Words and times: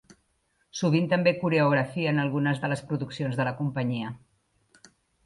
Sovint 0.77 1.09
també 1.11 1.33
coreografien 1.43 2.21
algunes 2.23 2.63
de 2.63 2.71
les 2.73 2.81
produccions 2.93 3.39
de 3.41 3.47
la 3.49 3.53
companyia. 3.61 4.11